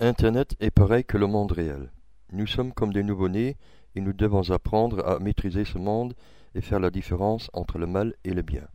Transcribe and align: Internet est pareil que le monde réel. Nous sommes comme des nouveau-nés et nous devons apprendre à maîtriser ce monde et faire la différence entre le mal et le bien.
Internet 0.00 0.56
est 0.58 0.72
pareil 0.72 1.04
que 1.04 1.16
le 1.16 1.28
monde 1.28 1.52
réel. 1.52 1.92
Nous 2.32 2.48
sommes 2.48 2.72
comme 2.72 2.92
des 2.92 3.04
nouveau-nés 3.04 3.56
et 3.94 4.00
nous 4.00 4.12
devons 4.12 4.50
apprendre 4.50 5.06
à 5.06 5.20
maîtriser 5.20 5.64
ce 5.64 5.78
monde 5.78 6.14
et 6.56 6.60
faire 6.60 6.80
la 6.80 6.90
différence 6.90 7.48
entre 7.52 7.78
le 7.78 7.86
mal 7.86 8.12
et 8.24 8.34
le 8.34 8.42
bien. 8.42 8.66